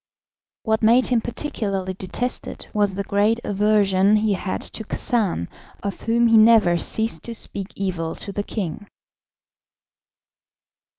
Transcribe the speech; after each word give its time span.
What 0.63 0.81
made 0.81 1.05
him 1.09 1.21
particularly 1.21 1.93
detested 1.93 2.65
was 2.73 2.95
the 2.95 3.03
great 3.03 3.39
aversion 3.43 4.15
he 4.15 4.33
had 4.33 4.63
to 4.63 4.83
Khacan, 4.83 5.47
of 5.83 6.01
whom 6.01 6.25
he 6.25 6.37
never 6.37 6.75
ceased 6.75 7.21
to 7.25 7.35
speak 7.35 7.67
evil 7.75 8.15
to 8.15 8.31
the 8.31 8.41
king. 8.41 8.87